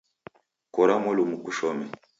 Kora 0.73 0.93
mwalumu 1.01 1.37
kushome 1.43 1.85